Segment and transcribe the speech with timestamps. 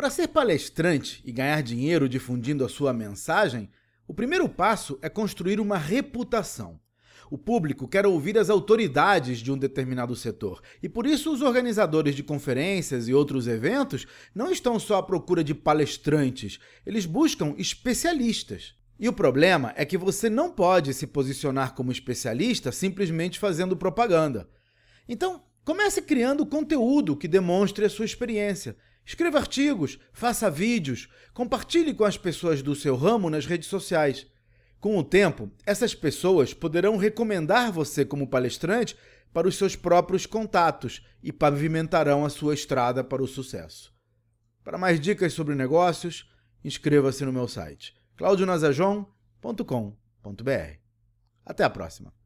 [0.00, 3.68] Para ser palestrante e ganhar dinheiro difundindo a sua mensagem,
[4.08, 6.80] o primeiro passo é construir uma reputação.
[7.30, 12.14] O público quer ouvir as autoridades de um determinado setor, e por isso os organizadores
[12.14, 18.74] de conferências e outros eventos não estão só à procura de palestrantes, eles buscam especialistas.
[18.98, 24.48] E o problema é que você não pode se posicionar como especialista simplesmente fazendo propaganda.
[25.06, 28.74] Então, comece criando conteúdo que demonstre a sua experiência.
[29.04, 34.26] Escreva artigos, faça vídeos, compartilhe com as pessoas do seu ramo nas redes sociais.
[34.78, 38.96] Com o tempo, essas pessoas poderão recomendar você como palestrante
[39.32, 43.94] para os seus próprios contatos e pavimentarão a sua estrada para o sucesso.
[44.64, 46.28] Para mais dicas sobre negócios,
[46.64, 50.78] inscreva-se no meu site claudionazajon.com.br.
[51.44, 52.19] Até a próxima!